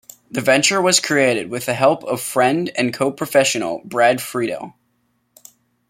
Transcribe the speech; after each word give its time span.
The 0.31 0.41
venture 0.41 0.81
was 0.81 0.99
created 0.99 1.51
with 1.51 1.67
the 1.67 1.75
help 1.75 2.03
of 2.05 2.21
friend 2.21 2.71
and 2.75 2.91
co-professional 2.91 3.83
Brad 3.85 4.19
Friedel. 4.19 4.73